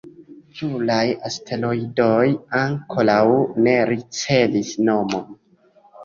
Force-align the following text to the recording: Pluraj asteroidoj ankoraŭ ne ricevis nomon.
Pluraj 0.59 1.03
asteroidoj 1.27 2.23
ankoraŭ 2.59 3.25
ne 3.67 3.75
ricevis 3.91 4.71
nomon. 4.89 5.29